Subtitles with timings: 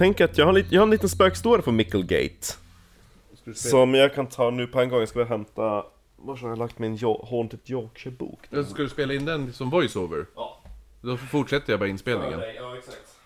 [0.00, 2.46] tänker att jag har, lite, jag har en liten spökstory från Micklegate.
[3.54, 4.98] Som jag kan ta nu på en gång.
[4.98, 5.84] Jag ska väl hämta
[6.22, 8.38] var har jag lagt min jo- Haunted Yorkshire-bok?
[8.66, 10.26] Ska du spela in den som voiceover?
[10.36, 10.60] Ja.
[11.00, 12.40] Då fortsätter jag bara inspelningen.
[12.56, 13.16] Ja, exakt.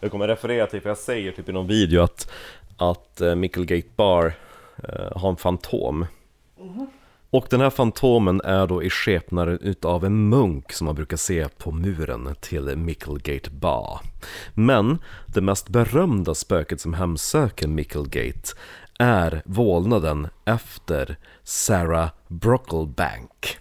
[0.00, 2.32] Jag kommer referera till, för jag säger typ i någon video att,
[2.76, 4.34] att uh, Micklegate Bar
[4.76, 6.06] eh, har en fantom.
[7.30, 11.48] Och den här fantomen är då i skepnaden utav en munk som man brukar se
[11.48, 14.00] på muren till Micklegate Bar.
[14.54, 18.48] Men det mest berömda spöket som hemsöker Micklegate
[18.98, 23.58] är vålnaden efter Sarah Brocklebank.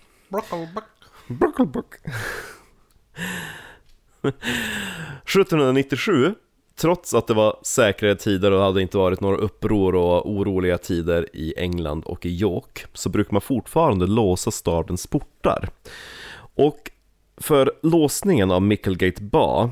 [1.28, 1.94] Brocklebank.
[4.24, 6.36] 1797,
[6.76, 10.78] trots att det var säkrare tider och det hade inte varit några uppror och oroliga
[10.78, 15.70] tider i England och i York, så brukar man fortfarande låsa stadens portar.
[16.56, 16.92] Och
[17.38, 19.70] för låsningen av Micklegate Bar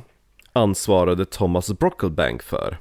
[0.53, 2.77] ansvarade Thomas Brocklebank för.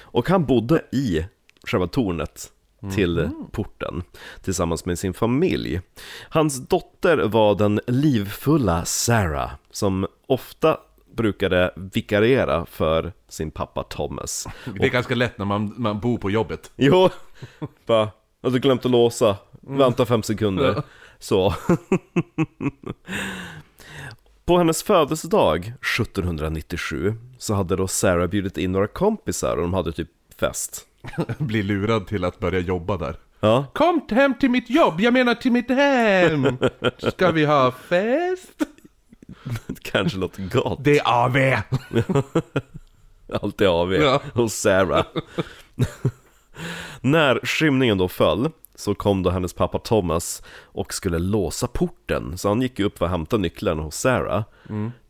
[0.00, 1.26] Och han bodde i
[1.66, 2.52] själva tornet
[2.94, 4.02] till porten
[4.42, 5.80] tillsammans med sin familj.
[6.28, 10.78] Hans dotter var den livfulla Sarah som ofta
[11.14, 14.48] brukade vikariera för sin pappa Thomas.
[14.78, 16.72] Det är ganska lätt när man, man bor på jobbet.
[16.76, 17.08] Jo,
[17.86, 20.82] bara, jag hade glömt att låsa, vänta fem sekunder.
[21.18, 21.54] Så.
[24.44, 29.92] På hennes födelsedag 1797 så hade då Sarah bjudit in några kompisar och de hade
[29.92, 30.08] typ
[30.40, 30.86] fest.
[31.38, 33.16] Blir lurad till att börja jobba där.
[33.40, 36.46] Ja, Kom hem till mitt jobb, jag menar till mitt hem!
[36.98, 38.62] Ska vi ha fest?
[39.82, 40.78] kanske låter gott.
[40.84, 41.36] Det är AV!
[43.42, 44.22] Allt är av Ja.
[44.34, 45.04] hos Sarah.
[47.00, 52.38] När skymningen då föll så kom då hennes pappa Thomas och skulle låsa porten.
[52.38, 54.44] Så han gick upp för att hämta nycklarna hos Sarah.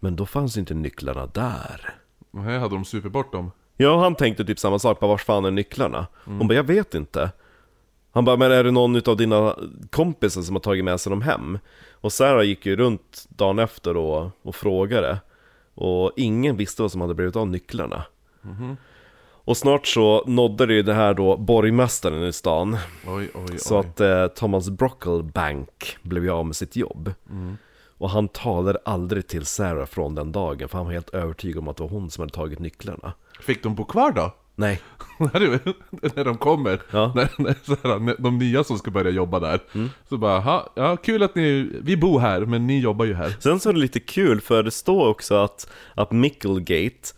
[0.00, 1.94] Men då fanns inte nycklarna där.
[2.36, 3.50] Här hade de super bort dem.
[3.76, 6.06] Ja, han tänkte typ samma sak, bara vars fan är nycklarna?
[6.24, 7.30] Hon bara, jag vet inte.
[8.12, 9.56] Han bara, men är det någon utav dina
[9.90, 11.58] kompisar som har tagit med sig dem hem?
[11.92, 15.18] Och Sarah gick ju runt dagen efter och, och frågade.
[15.74, 18.04] Och ingen visste vad som hade blivit av nycklarna.
[19.44, 22.76] Och snart så nådde det ju det här då borgmästaren i stan.
[23.06, 23.58] Oj, oj, oj.
[23.58, 27.12] Så att eh, Thomas Brocklebank blev ju av med sitt jobb.
[27.98, 31.68] Och han talade aldrig till Sarah från den dagen, för han var helt övertygad om
[31.68, 33.12] att det var hon som hade tagit nycklarna.
[33.40, 34.34] Fick de bo kvar då?
[34.56, 34.80] Nej.
[35.18, 37.12] när de kommer, Ja.
[37.16, 39.60] när, när, så här, när, de nya som ska börja jobba där.
[40.08, 43.34] Så bara, "Ha, ja kul att ni, vi bor här, men ni jobbar ju här.
[43.40, 47.08] Sen så är det lite kul för det står också att, att Micklegate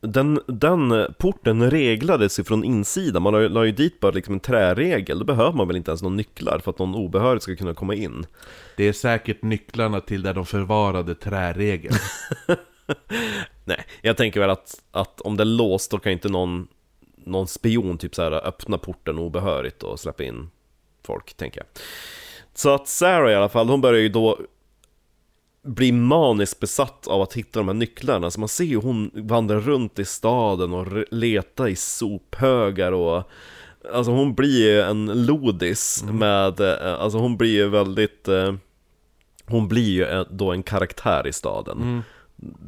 [0.00, 4.40] den, den porten reglades ifrån insidan, man la ju- la ju dit bara liksom en
[4.40, 7.74] träregel, då behöver man väl inte ens någon nycklar för att någon obehörig ska kunna
[7.74, 8.26] komma in.
[8.76, 11.94] Det är säkert nycklarna till där de förvarade träregeln.
[13.68, 16.68] Nej, jag tänker väl att, att om det är låst då kan inte någon,
[17.16, 20.50] någon spion typ så här öppna porten obehörigt och släppa in
[21.02, 21.66] folk, tänker jag.
[22.54, 24.38] Så att Sarah i alla fall, hon börjar ju då
[25.62, 28.30] bli maniskt besatt av att hitta de här nycklarna.
[28.30, 33.30] Så man ser ju hon vandra runt i staden och leta i sophögar och
[33.92, 38.54] Alltså hon blir ju en lodis med, eh, alltså hon blir ju väldigt eh,
[39.46, 42.02] Hon blir ju eh, då en karaktär i staden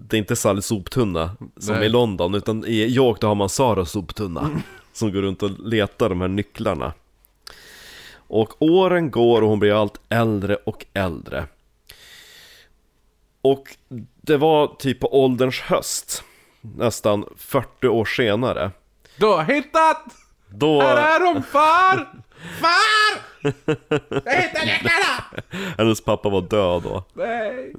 [0.08, 1.86] Det är inte Sally Soptunna som Nej.
[1.86, 4.50] i London utan i York då har man Sara Soptunna
[4.92, 6.92] Som går runt och letar de här nycklarna
[8.16, 11.46] Och åren går och hon blir allt äldre och äldre
[13.42, 13.76] Och
[14.20, 16.24] det var typ på ålderns höst
[16.60, 18.70] Nästan 40 år senare
[19.16, 20.04] Du har hittat!
[20.48, 20.80] Då...
[20.80, 22.22] Här är de far!
[22.60, 23.20] Far!
[24.24, 25.44] Jag hittar nycklarna!
[25.78, 27.04] Hennes pappa var död då.
[27.14, 27.72] Nej!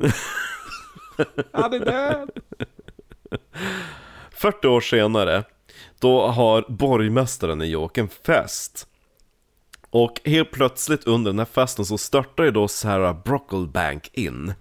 [1.54, 2.30] Han är död!
[4.32, 5.44] 40 år senare,
[6.00, 8.88] då har borgmästaren i York en fest.
[9.90, 14.54] Och helt plötsligt under den här festen så störtar ju då Sarah Brocklebank in.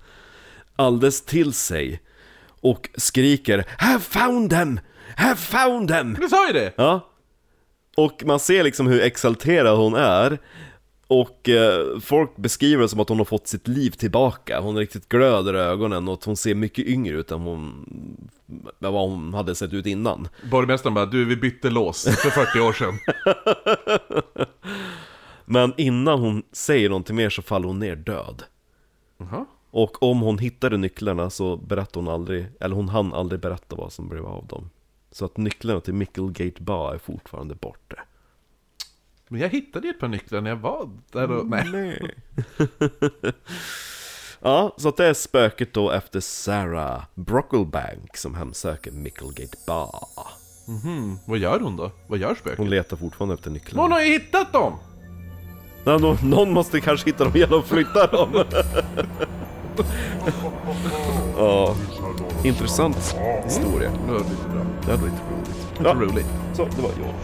[0.77, 2.01] Alldeles till sig.
[2.61, 4.81] Och skriker Have found them!
[5.17, 6.17] Have found them!
[6.21, 6.73] Du sa ju det!
[6.77, 7.11] Ja.
[7.97, 10.39] Och man ser liksom hur exalterad hon är.
[11.11, 14.61] Och eh, folk beskriver det som att hon har fått sitt liv tillbaka.
[14.61, 17.87] Hon riktigt glöder i ögonen och att hon ser mycket yngre ut än hon,
[18.79, 20.29] vad hon hade sett ut innan.
[20.51, 22.99] Borgmästaren bara, du vi bytte lås för 40 år sedan.
[25.45, 28.43] Men innan hon säger någonting mer så faller hon ner död.
[29.19, 29.47] Jaha.
[29.71, 33.93] Och om hon hittade nycklarna så berättade hon aldrig, eller hon hann aldrig berätta vad
[33.93, 34.71] som blev av dem.
[35.13, 37.97] Så att nycklarna till Micklegate Bar är fortfarande borta.
[39.33, 41.47] Men jag hittade ju ett par nycklar när jag var där och...
[41.47, 41.67] Nej.
[41.73, 42.15] Nej.
[44.41, 50.09] ja, så att det är spöket då efter Sarah Brocklebank som hemsöker Micklegate Bar.
[50.69, 51.91] Mhm, vad gör hon då?
[52.07, 52.59] Vad gör spöket?
[52.59, 53.83] Hon letar fortfarande efter nycklarna.
[53.83, 54.73] Hon har ju hittat dem!
[55.85, 58.29] Ja, nå- någon måste kanske hitta dem genom att flytta dem.
[61.37, 61.75] ja,
[62.45, 63.91] intressant historia.
[64.07, 66.11] Det var lite roligt.
[66.11, 66.27] Roligt.
[66.55, 67.15] Så, det var jag.